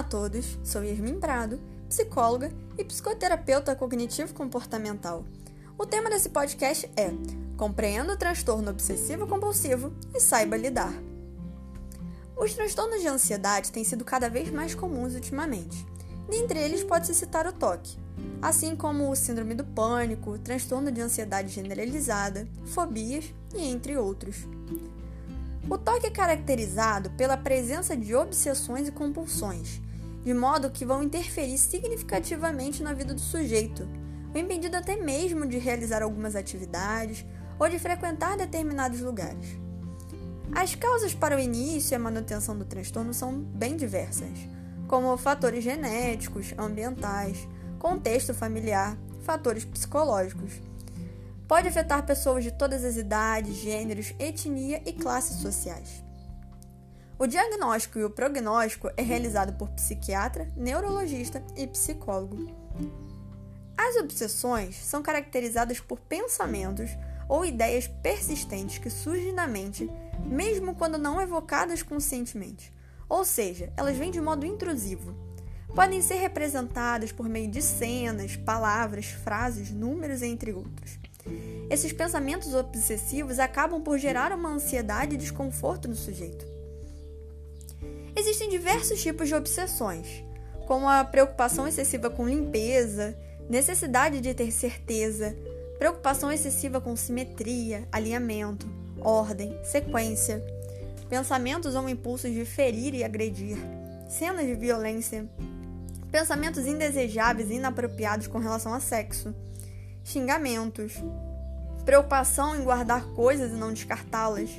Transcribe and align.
Olá 0.00 0.06
a 0.06 0.10
todos, 0.10 0.58
sou 0.64 0.82
Yasmin 0.82 1.20
Prado, 1.20 1.60
psicóloga 1.86 2.50
e 2.78 2.82
psicoterapeuta 2.82 3.76
cognitivo-comportamental. 3.76 5.26
O 5.76 5.84
tema 5.84 6.08
desse 6.08 6.30
podcast 6.30 6.90
é 6.96 7.10
Compreenda 7.58 8.14
o 8.14 8.16
transtorno 8.16 8.70
obsessivo-compulsivo 8.70 9.92
e 10.14 10.18
saiba 10.18 10.56
lidar. 10.56 10.94
Os 12.34 12.54
transtornos 12.54 13.02
de 13.02 13.08
ansiedade 13.08 13.70
têm 13.70 13.84
sido 13.84 14.02
cada 14.02 14.30
vez 14.30 14.50
mais 14.50 14.74
comuns 14.74 15.12
ultimamente. 15.14 15.86
Dentre 16.30 16.58
eles 16.58 16.82
pode-se 16.82 17.14
citar 17.14 17.46
o 17.46 17.52
TOC, 17.52 17.98
assim 18.40 18.74
como 18.74 19.10
o 19.10 19.14
síndrome 19.14 19.52
do 19.52 19.64
pânico, 19.64 20.38
transtorno 20.38 20.90
de 20.90 21.02
ansiedade 21.02 21.50
generalizada, 21.50 22.48
fobias 22.64 23.34
e 23.54 23.66
entre 23.66 23.98
outros. 23.98 24.48
O 25.68 25.76
toque 25.76 26.06
é 26.06 26.10
caracterizado 26.10 27.10
pela 27.10 27.36
presença 27.36 27.94
de 27.94 28.14
obsessões 28.14 28.88
e 28.88 28.92
compulsões, 28.92 29.78
de 30.24 30.34
modo 30.34 30.70
que 30.70 30.84
vão 30.84 31.02
interferir 31.02 31.58
significativamente 31.58 32.82
na 32.82 32.92
vida 32.92 33.14
do 33.14 33.20
sujeito, 33.20 33.88
o 34.34 34.38
impedindo 34.38 34.76
até 34.76 34.96
mesmo 34.96 35.46
de 35.46 35.58
realizar 35.58 36.02
algumas 36.02 36.36
atividades 36.36 37.24
ou 37.58 37.68
de 37.68 37.78
frequentar 37.78 38.36
determinados 38.36 39.00
lugares. 39.00 39.58
As 40.52 40.74
causas 40.74 41.14
para 41.14 41.36
o 41.36 41.40
início 41.40 41.94
e 41.94 41.96
a 41.96 41.98
manutenção 41.98 42.56
do 42.56 42.64
transtorno 42.64 43.14
são 43.14 43.32
bem 43.32 43.76
diversas, 43.76 44.38
como 44.88 45.16
fatores 45.16 45.62
genéticos, 45.62 46.52
ambientais, 46.58 47.48
contexto 47.78 48.34
familiar, 48.34 48.96
fatores 49.22 49.64
psicológicos 49.64 50.70
Pode 51.50 51.66
afetar 51.66 52.06
pessoas 52.06 52.44
de 52.44 52.52
todas 52.52 52.84
as 52.84 52.96
idades, 52.96 53.56
gêneros, 53.56 54.14
etnia 54.20 54.80
e 54.86 54.92
classes 54.92 55.38
sociais. 55.38 56.00
O 57.20 57.26
diagnóstico 57.26 57.98
e 57.98 58.04
o 58.04 58.08
prognóstico 58.08 58.90
é 58.96 59.02
realizado 59.02 59.52
por 59.52 59.68
psiquiatra, 59.72 60.50
neurologista 60.56 61.44
e 61.54 61.66
psicólogo. 61.66 62.50
As 63.76 63.96
obsessões 63.96 64.76
são 64.76 65.02
caracterizadas 65.02 65.78
por 65.80 66.00
pensamentos 66.00 66.88
ou 67.28 67.44
ideias 67.44 67.86
persistentes 67.86 68.78
que 68.78 68.88
surgem 68.88 69.34
na 69.34 69.46
mente, 69.46 69.90
mesmo 70.24 70.74
quando 70.74 70.96
não 70.96 71.20
evocadas 71.20 71.82
conscientemente, 71.82 72.72
ou 73.06 73.22
seja, 73.22 73.70
elas 73.76 73.98
vêm 73.98 74.10
de 74.10 74.18
modo 74.18 74.46
intrusivo. 74.46 75.14
Podem 75.74 76.00
ser 76.00 76.14
representadas 76.14 77.12
por 77.12 77.28
meio 77.28 77.50
de 77.50 77.60
cenas, 77.60 78.34
palavras, 78.34 79.08
frases, 79.08 79.70
números, 79.70 80.22
entre 80.22 80.54
outros. 80.54 80.98
Esses 81.68 81.92
pensamentos 81.92 82.54
obsessivos 82.54 83.38
acabam 83.38 83.82
por 83.82 83.98
gerar 83.98 84.32
uma 84.32 84.48
ansiedade 84.48 85.16
e 85.16 85.18
desconforto 85.18 85.86
no 85.86 85.94
sujeito. 85.94 86.59
Existem 88.20 88.50
diversos 88.50 89.00
tipos 89.00 89.28
de 89.28 89.34
obsessões, 89.34 90.22
como 90.66 90.86
a 90.86 91.02
preocupação 91.02 91.66
excessiva 91.66 92.10
com 92.10 92.28
limpeza, 92.28 93.16
necessidade 93.48 94.20
de 94.20 94.34
ter 94.34 94.52
certeza, 94.52 95.34
preocupação 95.78 96.30
excessiva 96.30 96.82
com 96.82 96.94
simetria, 96.94 97.88
alinhamento, 97.90 98.68
ordem, 99.00 99.58
sequência, 99.64 100.44
pensamentos 101.08 101.74
ou 101.74 101.88
impulsos 101.88 102.30
de 102.30 102.44
ferir 102.44 102.94
e 102.94 103.02
agredir, 103.02 103.56
cenas 104.06 104.44
de 104.44 104.54
violência, 104.54 105.26
pensamentos 106.12 106.66
indesejáveis 106.66 107.48
e 107.48 107.54
inapropriados 107.54 108.26
com 108.26 108.36
relação 108.36 108.74
a 108.74 108.80
sexo 108.80 109.34
xingamentos, 110.04 110.92
preocupação 111.86 112.54
em 112.54 112.64
guardar 112.64 113.02
coisas 113.14 113.50
e 113.50 113.56
não 113.56 113.72
descartá-las, 113.72 114.50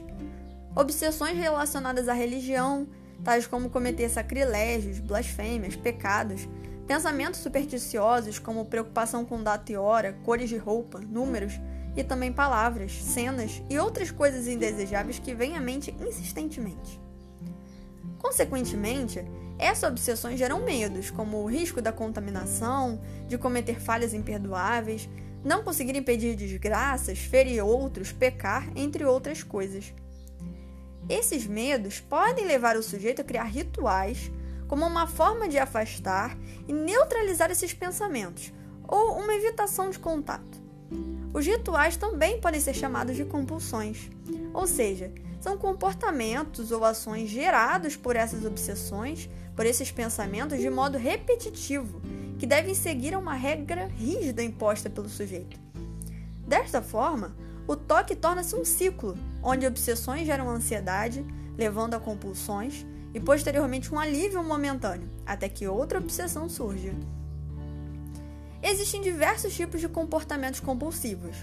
obsessões 0.75 1.37
relacionadas 1.37 2.09
à 2.09 2.13
religião, 2.13 2.87
tais 3.23 3.47
como 3.47 3.69
cometer 3.69 4.09
sacrilégios, 4.09 4.99
blasfêmias, 4.99 5.75
pecados, 5.75 6.47
pensamentos 6.87 7.39
supersticiosos 7.39 8.39
como 8.39 8.65
preocupação 8.65 9.23
com 9.23 9.41
data 9.41 9.71
e 9.71 9.77
hora, 9.77 10.13
cores 10.23 10.49
de 10.49 10.57
roupa, 10.57 10.99
números 10.99 11.59
e 11.95 12.03
também 12.03 12.31
palavras, 12.31 12.91
cenas 13.03 13.61
e 13.69 13.77
outras 13.77 14.11
coisas 14.11 14.47
indesejáveis 14.47 15.19
que 15.19 15.33
vêm 15.33 15.55
à 15.55 15.61
mente 15.61 15.95
insistentemente. 16.05 16.99
Consequentemente, 18.17 19.23
essas 19.57 19.89
obsessões 19.89 20.39
geram 20.39 20.63
medos, 20.63 21.11
como 21.11 21.37
o 21.37 21.45
risco 21.45 21.81
da 21.81 21.91
contaminação, 21.91 23.01
de 23.27 23.37
cometer 23.37 23.79
falhas 23.79 24.13
imperdoáveis, 24.13 25.09
não 25.43 25.63
conseguir 25.63 25.95
impedir 25.95 26.35
desgraças, 26.35 27.19
ferir 27.19 27.63
outros, 27.63 28.11
pecar, 28.11 28.69
entre 28.75 29.05
outras 29.05 29.43
coisas. 29.43 29.93
Esses 31.09 31.45
medos 31.45 31.99
podem 31.99 32.45
levar 32.45 32.77
o 32.77 32.83
sujeito 32.83 33.21
a 33.21 33.25
criar 33.25 33.43
rituais 33.43 34.31
como 34.67 34.85
uma 34.85 35.05
forma 35.05 35.49
de 35.49 35.57
afastar 35.57 36.37
e 36.67 36.71
neutralizar 36.71 37.51
esses 37.51 37.73
pensamentos, 37.73 38.53
ou 38.87 39.19
uma 39.19 39.33
evitação 39.33 39.89
de 39.89 39.99
contato. 39.99 40.61
Os 41.33 41.45
rituais 41.45 41.97
também 41.97 42.39
podem 42.39 42.59
ser 42.59 42.73
chamados 42.73 43.15
de 43.15 43.25
compulsões, 43.25 44.09
ou 44.53 44.67
seja, 44.67 45.11
são 45.41 45.57
comportamentos 45.57 46.71
ou 46.71 46.85
ações 46.85 47.29
gerados 47.29 47.95
por 47.95 48.15
essas 48.15 48.45
obsessões, 48.45 49.29
por 49.55 49.65
esses 49.65 49.91
pensamentos 49.91 50.59
de 50.59 50.69
modo 50.69 50.97
repetitivo 50.97 52.01
que 52.37 52.45
devem 52.45 52.73
seguir 52.73 53.13
a 53.13 53.19
uma 53.19 53.33
regra 53.33 53.87
rígida 53.87 54.43
imposta 54.43 54.89
pelo 54.89 55.09
sujeito. 55.09 55.59
Desta 56.47 56.81
forma, 56.81 57.35
o 57.67 57.75
toque 57.75 58.15
torna-se 58.15 58.55
um 58.55 58.65
ciclo, 58.65 59.17
onde 59.43 59.65
obsessões 59.65 60.25
geram 60.25 60.49
ansiedade, 60.49 61.25
levando 61.57 61.93
a 61.93 61.99
compulsões, 61.99 62.85
e 63.13 63.19
posteriormente 63.19 63.93
um 63.93 63.99
alívio 63.99 64.43
momentâneo, 64.43 65.09
até 65.25 65.49
que 65.49 65.67
outra 65.67 65.99
obsessão 65.99 66.47
surja. 66.47 66.93
Existem 68.63 69.01
diversos 69.01 69.53
tipos 69.53 69.81
de 69.81 69.89
comportamentos 69.89 70.59
compulsivos, 70.59 71.35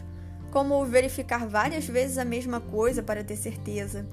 como 0.50 0.84
verificar 0.86 1.46
várias 1.46 1.86
vezes 1.86 2.16
a 2.16 2.24
mesma 2.24 2.60
coisa 2.60 3.02
para 3.02 3.24
ter 3.24 3.36
certeza, 3.36 4.06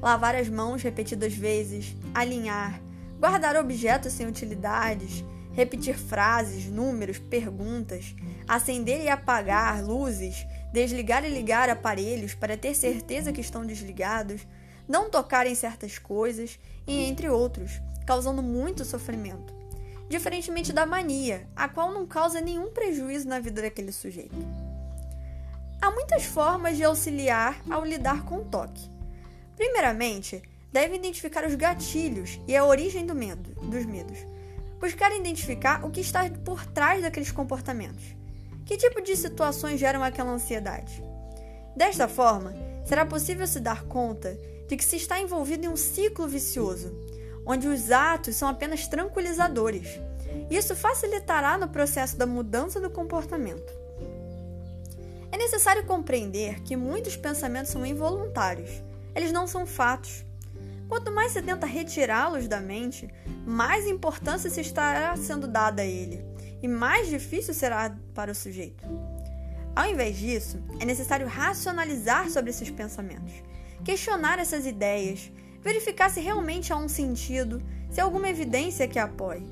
lavar 0.00 0.34
as 0.34 0.48
mãos 0.48 0.82
repetidas 0.82 1.34
vezes, 1.34 1.96
alinhar, 2.14 2.80
guardar 3.18 3.56
objetos 3.56 4.12
sem 4.12 4.26
utilidades, 4.26 5.24
repetir 5.52 5.98
frases, 5.98 6.66
números, 6.66 7.18
perguntas, 7.18 8.14
acender 8.48 9.02
e 9.02 9.08
apagar 9.08 9.84
luzes, 9.84 10.46
desligar 10.72 11.24
e 11.24 11.28
ligar 11.28 11.68
aparelhos 11.68 12.34
para 12.34 12.56
ter 12.56 12.74
certeza 12.74 13.32
que 13.32 13.40
estão 13.40 13.64
desligados, 13.64 14.46
não 14.88 15.10
tocar 15.10 15.46
em 15.46 15.54
certas 15.54 15.98
coisas 15.98 16.58
e 16.86 17.04
entre 17.04 17.28
outros, 17.28 17.80
causando 18.06 18.42
muito 18.42 18.84
sofrimento. 18.84 19.54
Diferentemente 20.08 20.72
da 20.72 20.84
mania, 20.84 21.48
a 21.54 21.68
qual 21.68 21.92
não 21.92 22.06
causa 22.06 22.40
nenhum 22.40 22.70
prejuízo 22.70 23.28
na 23.28 23.38
vida 23.38 23.62
daquele 23.62 23.92
sujeito. 23.92 24.36
Há 25.80 25.90
muitas 25.90 26.24
formas 26.24 26.76
de 26.76 26.84
auxiliar 26.84 27.60
ao 27.70 27.84
lidar 27.84 28.24
com 28.24 28.36
o 28.36 28.44
toque. 28.44 28.90
Primeiramente, 29.56 30.42
deve 30.72 30.96
identificar 30.96 31.46
os 31.46 31.54
gatilhos 31.54 32.40
e 32.46 32.56
a 32.56 32.64
origem 32.64 33.06
do 33.06 33.14
medo, 33.14 33.50
dos 33.62 33.84
medos 33.84 34.32
buscar 34.82 35.14
identificar 35.14 35.84
o 35.84 35.90
que 35.92 36.00
está 36.00 36.28
por 36.44 36.66
trás 36.66 37.02
daqueles 37.02 37.30
comportamentos. 37.30 38.02
Que 38.72 38.78
tipo 38.78 39.02
de 39.02 39.14
situações 39.14 39.78
geram 39.78 40.02
aquela 40.02 40.30
ansiedade? 40.32 41.04
Desta 41.76 42.08
forma, 42.08 42.54
será 42.86 43.04
possível 43.04 43.46
se 43.46 43.60
dar 43.60 43.84
conta 43.84 44.34
de 44.66 44.78
que 44.78 44.84
se 44.84 44.96
está 44.96 45.20
envolvido 45.20 45.66
em 45.66 45.68
um 45.68 45.76
ciclo 45.76 46.26
vicioso, 46.26 46.90
onde 47.44 47.68
os 47.68 47.90
atos 47.90 48.34
são 48.34 48.48
apenas 48.48 48.88
tranquilizadores. 48.88 50.00
Isso 50.50 50.74
facilitará 50.74 51.58
no 51.58 51.68
processo 51.68 52.16
da 52.16 52.24
mudança 52.24 52.80
do 52.80 52.88
comportamento. 52.88 53.70
É 55.30 55.36
necessário 55.36 55.84
compreender 55.84 56.62
que 56.62 56.74
muitos 56.74 57.14
pensamentos 57.14 57.72
são 57.72 57.84
involuntários, 57.84 58.70
eles 59.14 59.32
não 59.32 59.46
são 59.46 59.66
fatos. 59.66 60.24
Quanto 60.88 61.12
mais 61.12 61.32
se 61.32 61.42
tenta 61.42 61.66
retirá-los 61.66 62.48
da 62.48 62.58
mente, 62.58 63.06
mais 63.46 63.86
importância 63.86 64.48
se 64.48 64.62
estará 64.62 65.14
sendo 65.14 65.46
dada 65.46 65.82
a 65.82 65.86
ele 65.86 66.31
e 66.62 66.68
mais 66.68 67.08
difícil 67.08 67.52
será 67.52 67.94
para 68.14 68.30
o 68.30 68.34
sujeito. 68.34 68.84
Ao 69.74 69.90
invés 69.90 70.16
disso, 70.16 70.62
é 70.78 70.84
necessário 70.84 71.26
racionalizar 71.26 72.30
sobre 72.30 72.50
esses 72.50 72.70
pensamentos, 72.70 73.32
questionar 73.84 74.38
essas 74.38 74.66
ideias, 74.66 75.32
verificar 75.60 76.10
se 76.10 76.20
realmente 76.20 76.72
há 76.72 76.76
um 76.76 76.88
sentido, 76.88 77.62
se 77.90 78.00
há 78.00 78.04
alguma 78.04 78.28
evidência 78.28 78.86
que 78.86 78.98
apoie. 78.98 79.42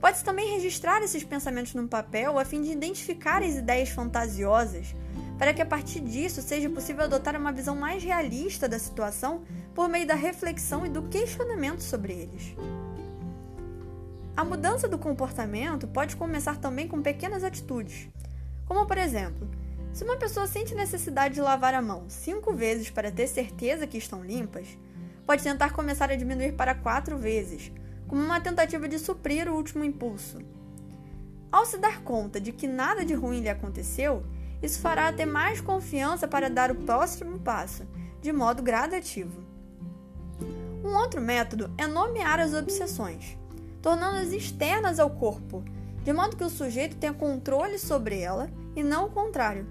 Pode-se 0.00 0.22
também 0.22 0.52
registrar 0.52 1.02
esses 1.02 1.24
pensamentos 1.24 1.74
num 1.74 1.88
papel 1.88 2.38
a 2.38 2.44
fim 2.44 2.62
de 2.62 2.70
identificar 2.70 3.42
as 3.42 3.54
ideias 3.54 3.88
fantasiosas, 3.88 4.94
para 5.38 5.52
que 5.52 5.62
a 5.62 5.66
partir 5.66 6.00
disso 6.00 6.40
seja 6.40 6.70
possível 6.70 7.04
adotar 7.04 7.34
uma 7.36 7.52
visão 7.52 7.74
mais 7.74 8.04
realista 8.04 8.68
da 8.68 8.78
situação 8.78 9.42
por 9.74 9.88
meio 9.88 10.06
da 10.06 10.14
reflexão 10.14 10.86
e 10.86 10.88
do 10.88 11.02
questionamento 11.04 11.82
sobre 11.82 12.12
eles. 12.12 12.54
A 14.36 14.44
mudança 14.44 14.88
do 14.88 14.98
comportamento 14.98 15.86
pode 15.86 16.16
começar 16.16 16.56
também 16.56 16.88
com 16.88 17.00
pequenas 17.00 17.44
atitudes, 17.44 18.08
como 18.66 18.84
por 18.84 18.98
exemplo, 18.98 19.48
se 19.92 20.02
uma 20.02 20.16
pessoa 20.16 20.48
sente 20.48 20.74
necessidade 20.74 21.34
de 21.34 21.40
lavar 21.40 21.72
a 21.72 21.80
mão 21.80 22.06
cinco 22.08 22.52
vezes 22.52 22.90
para 22.90 23.12
ter 23.12 23.28
certeza 23.28 23.86
que 23.86 23.96
estão 23.96 24.24
limpas, 24.24 24.76
pode 25.24 25.44
tentar 25.44 25.72
começar 25.72 26.10
a 26.10 26.16
diminuir 26.16 26.54
para 26.54 26.74
quatro 26.74 27.16
vezes, 27.16 27.70
como 28.08 28.20
uma 28.20 28.40
tentativa 28.40 28.88
de 28.88 28.98
suprir 28.98 29.48
o 29.48 29.54
último 29.54 29.84
impulso. 29.84 30.38
Ao 31.52 31.64
se 31.64 31.78
dar 31.78 32.02
conta 32.02 32.40
de 32.40 32.50
que 32.50 32.66
nada 32.66 33.04
de 33.04 33.14
ruim 33.14 33.40
lhe 33.40 33.48
aconteceu, 33.48 34.24
isso 34.60 34.80
fará 34.80 35.12
ter 35.12 35.26
mais 35.26 35.60
confiança 35.60 36.26
para 36.26 36.50
dar 36.50 36.72
o 36.72 36.74
próximo 36.74 37.38
passo, 37.38 37.86
de 38.20 38.32
modo 38.32 38.64
gradativo. 38.64 39.44
Um 40.84 40.96
outro 40.96 41.20
método 41.20 41.72
é 41.78 41.86
nomear 41.86 42.40
as 42.40 42.52
obsessões, 42.52 43.38
tornando-as 43.84 44.32
externas 44.32 44.98
ao 44.98 45.10
corpo, 45.10 45.62
de 46.02 46.10
modo 46.10 46.38
que 46.38 46.42
o 46.42 46.48
sujeito 46.48 46.96
tenha 46.96 47.12
controle 47.12 47.78
sobre 47.78 48.18
ela 48.18 48.50
e 48.74 48.82
não 48.82 49.04
o 49.04 49.10
contrário. 49.10 49.66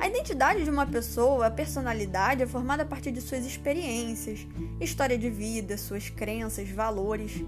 A 0.00 0.08
identidade 0.08 0.64
de 0.64 0.70
uma 0.70 0.86
pessoa, 0.86 1.48
a 1.48 1.50
personalidade, 1.50 2.42
é 2.42 2.46
formada 2.46 2.84
a 2.84 2.86
partir 2.86 3.12
de 3.12 3.20
suas 3.20 3.44
experiências, 3.44 4.46
história 4.80 5.18
de 5.18 5.28
vida, 5.28 5.76
suas 5.76 6.08
crenças, 6.08 6.70
valores. 6.70 7.44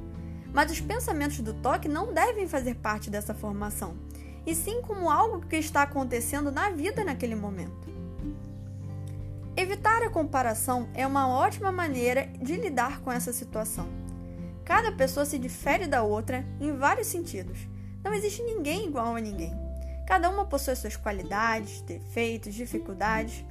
Mas 0.53 0.71
os 0.71 0.83
pensamentos 0.83 1.41
do 1.41 1.55
toque 1.55 1.89
não 1.89 2.13
devem 2.13 2.47
fazer 2.47 2.75
parte 2.75 3.09
dessa 3.09 3.33
formação, 3.33 3.97
e 4.47 4.55
sim 4.55 4.83
como 4.83 5.11
algo 5.11 5.47
que 5.47 5.57
está 5.57 5.81
acontecendo 5.81 6.53
na 6.53 6.69
vida 6.69 7.03
naquele 7.03 7.35
momento. 7.35 7.89
Evitar 9.57 10.03
a 10.03 10.11
comparação 10.11 10.91
é 10.93 11.07
uma 11.07 11.27
ótima 11.27 11.73
maneira 11.73 12.29
de 12.43 12.55
lidar 12.55 13.01
com 13.01 13.11
essa 13.11 13.33
situação. 13.33 14.04
Cada 14.65 14.93
pessoa 14.93 15.27
se 15.27 15.39
difere 15.39 15.87
da 15.87 16.03
outra 16.03 16.45
em 16.61 16.73
vários 16.77 17.09
sentidos. 17.09 17.59
Não 18.03 18.15
existe 18.15 18.43
ninguém 18.43 18.87
igual 18.87 19.17
a 19.17 19.21
ninguém. 19.21 19.53
Cada 20.07 20.29
uma 20.29 20.45
possui 20.45 20.77
suas 20.77 20.97
qualidades, 20.97 21.81
defeitos, 21.83 22.55
dificuldades. 22.55 23.45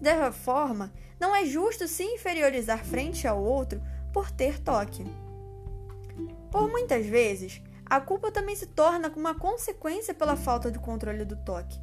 Dessa 0.00 0.32
forma, 0.32 0.92
não 1.18 1.34
é 1.34 1.44
justo 1.44 1.86
se 1.86 2.02
inferiorizar 2.02 2.84
frente 2.84 3.26
ao 3.26 3.42
outro 3.42 3.80
por 4.12 4.30
ter 4.30 4.60
toque. 4.60 5.04
Por 6.50 6.68
muitas 6.68 7.06
vezes, 7.06 7.62
a 7.84 8.00
culpa 8.00 8.30
também 8.32 8.56
se 8.56 8.66
torna 8.66 9.12
uma 9.16 9.34
consequência 9.34 10.14
pela 10.14 10.36
falta 10.36 10.70
de 10.70 10.78
controle 10.78 11.24
do 11.24 11.36
toque. 11.36 11.78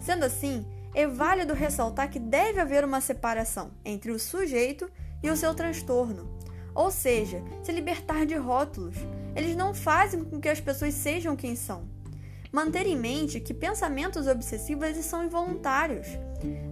Sendo 0.00 0.24
assim, 0.24 0.66
é 0.94 1.06
válido 1.06 1.54
ressaltar 1.54 2.10
que 2.10 2.18
deve 2.18 2.60
haver 2.60 2.84
uma 2.84 3.00
separação 3.00 3.70
entre 3.84 4.10
o 4.10 4.18
sujeito 4.18 4.90
e 5.22 5.30
o 5.30 5.36
seu 5.36 5.54
transtorno. 5.54 6.39
Ou 6.74 6.90
seja, 6.90 7.42
se 7.62 7.72
libertar 7.72 8.24
de 8.24 8.34
rótulos. 8.34 8.96
Eles 9.34 9.56
não 9.56 9.74
fazem 9.74 10.24
com 10.24 10.40
que 10.40 10.48
as 10.48 10.60
pessoas 10.60 10.94
sejam 10.94 11.36
quem 11.36 11.54
são. 11.54 11.88
Manter 12.52 12.84
em 12.86 12.96
mente 12.96 13.38
que 13.38 13.54
pensamentos 13.54 14.26
obsessivos 14.26 14.96
são 15.04 15.24
involuntários. 15.24 16.06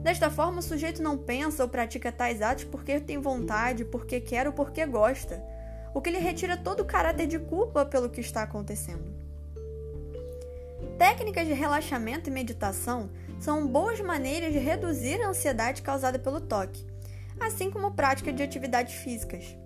Desta 0.03 0.29
forma, 0.29 0.59
o 0.59 0.62
sujeito 0.62 1.03
não 1.03 1.17
pensa 1.17 1.62
ou 1.62 1.69
pratica 1.69 2.11
tais 2.11 2.43
atos 2.43 2.65
porque 2.65 2.99
tem 2.99 3.19
vontade, 3.21 3.85
porque 3.85 4.21
quer 4.21 4.47
ou 4.49 4.53
porque 4.53 4.85
gosta, 4.87 5.41
o 5.95 6.00
que 6.00 6.11
lhe 6.11 6.19
retira 6.19 6.56
todo 6.56 6.81
o 6.81 6.85
caráter 6.85 7.27
de 7.27 7.39
culpa 7.39 7.85
pelo 7.85 8.11
que 8.11 8.21
está 8.21 8.43
acontecendo. 8.43 9.05
Técnicas 10.99 11.47
de 11.47 11.53
relaxamento 11.53 12.29
e 12.29 12.33
meditação 12.33 13.09
são 13.39 13.67
boas 13.67 14.00
maneiras 14.00 14.53
de 14.53 14.59
reduzir 14.59 15.23
a 15.23 15.29
ansiedade 15.29 15.81
causada 15.81 16.19
pelo 16.19 16.41
toque, 16.41 16.85
assim 17.39 17.71
como 17.71 17.93
prática 17.95 18.33
de 18.33 18.43
atividades 18.43 18.95
físicas. 18.95 19.56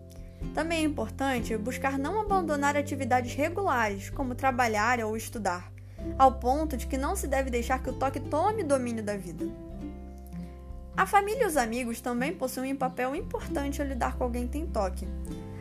Também 0.55 0.81
é 0.81 0.83
importante 0.83 1.56
buscar 1.56 1.99
não 1.99 2.21
abandonar 2.21 2.77
atividades 2.77 3.35
regulares, 3.35 4.11
como 4.11 4.35
trabalhar 4.35 5.00
ou 5.00 5.17
estudar 5.17 5.73
ao 6.19 6.33
ponto 6.33 6.77
de 6.77 6.87
que 6.87 6.99
não 6.99 7.17
se 7.17 7.27
deve 7.27 7.50
deixar 7.50 7.83
que 7.83 7.91
o 7.91 7.93
toque 7.93 8.21
tome 8.21 8.62
domínio 8.62 9.03
da 9.03 9.17
vida. 9.17 9.47
A 10.97 11.06
família 11.06 11.44
e 11.44 11.47
os 11.47 11.56
amigos 11.56 12.00
também 12.00 12.35
possuem 12.35 12.75
um 12.75 12.77
papel 12.77 13.15
importante 13.15 13.81
ao 13.81 13.89
lidar 13.89 14.17
com 14.17 14.25
alguém 14.25 14.47
que 14.47 14.53
tem 14.53 14.67
toque. 14.67 15.09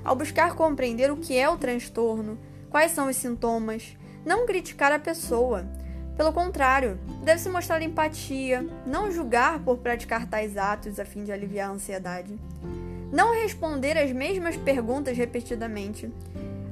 Ao 0.03 0.15
buscar 0.15 0.55
compreender 0.55 1.11
o 1.11 1.17
que 1.17 1.37
é 1.37 1.49
o 1.49 1.57
transtorno, 1.57 2.37
quais 2.69 2.91
são 2.91 3.07
os 3.07 3.15
sintomas, 3.15 3.95
não 4.25 4.45
criticar 4.45 4.91
a 4.91 4.99
pessoa. 4.99 5.65
Pelo 6.17 6.33
contrário, 6.33 6.99
deve-se 7.23 7.49
mostrar 7.49 7.81
empatia, 7.81 8.67
não 8.85 9.11
julgar 9.11 9.59
por 9.59 9.77
praticar 9.77 10.27
tais 10.27 10.57
atos 10.57 10.99
a 10.99 11.05
fim 11.05 11.23
de 11.23 11.31
aliviar 11.31 11.69
a 11.69 11.73
ansiedade. 11.73 12.37
Não 13.11 13.33
responder 13.33 13.97
as 13.97 14.11
mesmas 14.11 14.55
perguntas 14.55 15.17
repetidamente, 15.17 16.09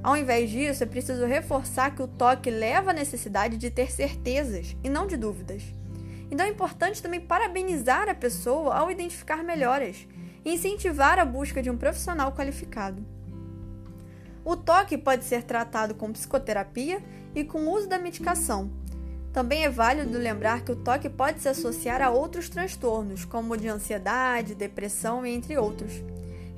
ao 0.01 0.15
invés 0.15 0.50
disso, 0.50 0.83
é 0.83 0.88
preciso 0.88 1.25
reforçar 1.25 1.94
que 1.94 2.01
o 2.01 2.07
toque 2.07 2.50
leva 2.50 2.91
à 2.91 2.94
necessidade 2.94 3.57
de 3.57 3.69
ter 3.69 3.91
certezas 3.91 4.75
e 4.83 4.89
não 4.89 5.06
de 5.06 5.18
dúvidas. 5.18 5.62
Então 6.31 6.45
é 6.45 6.50
importante 6.50 7.01
também 7.01 7.19
parabenizar 7.19 8.07
a 8.07 8.15
pessoa 8.15 8.75
ao 8.75 8.89
identificar 8.89 9.44
melhoras 9.44 10.07
e 10.45 10.53
incentivar 10.53 11.19
a 11.19 11.25
busca 11.25 11.62
de 11.62 11.69
um 11.69 11.77
profissional 11.77 12.31
qualificado. 12.31 13.03
O 14.45 14.56
toque 14.56 14.97
pode 14.97 15.25
ser 15.25 15.44
tratado 15.44 15.94
com 15.94 16.13
psicoterapia 16.13 17.03
e 17.36 17.44
com 17.44 17.59
o 17.59 17.74
uso 17.74 17.89
da 17.89 18.00
medicação. 18.00 18.71
Também 19.33 19.65
é 19.65 19.69
válido 19.69 20.18
lembrar 20.18 20.62
que 20.62 20.71
o 20.71 20.75
toque 20.77 21.09
pode 21.09 21.41
se 21.41 21.50
associar 21.50 22.01
a 22.01 22.09
outros 22.09 22.50
transtornos, 22.50 23.25
como 23.25 23.57
de 23.57 23.68
ansiedade, 23.68 24.56
depressão, 24.56 25.25
entre 25.25 25.57
outros, 25.57 26.01